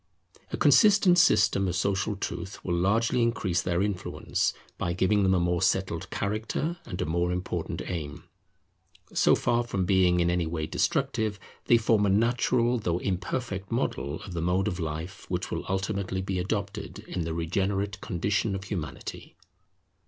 A 0.51 0.57
consistent 0.57 1.19
system 1.19 1.67
of 1.67 1.75
social 1.75 2.15
truth 2.15 2.65
will 2.65 2.73
largely 2.73 3.21
increase 3.21 3.61
their 3.61 3.83
influence, 3.83 4.51
by 4.79 4.93
giving 4.93 5.21
them 5.21 5.35
a 5.35 5.39
more 5.39 5.61
settled 5.61 6.09
character 6.09 6.79
and 6.87 6.99
a 6.99 7.05
more 7.05 7.31
important 7.31 7.83
aim. 7.85 8.23
So 9.13 9.35
far 9.35 9.63
from 9.63 9.85
being 9.85 10.19
in 10.19 10.31
any 10.31 10.47
way 10.47 10.65
destructive, 10.65 11.39
they 11.65 11.77
form 11.77 12.07
a 12.07 12.09
natural 12.09 12.79
though 12.79 12.97
imperfect 12.97 13.71
model 13.71 14.19
of 14.23 14.33
the 14.33 14.41
mode 14.41 14.67
of 14.67 14.79
life 14.79 15.29
which 15.29 15.51
will 15.51 15.65
ultimately 15.69 16.23
be 16.23 16.39
adopted 16.39 16.97
in 17.07 17.21
the 17.23 17.35
regenerate 17.35 18.01
condition 18.01 18.55
of 18.55 18.63
Humanity. 18.63 19.35